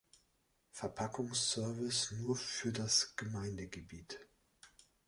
Verpackungsservice 0.71 2.15
nur 2.21 2.35
für 2.35 2.71
das 2.71 3.15
Gemeindegebiet. 3.17 4.19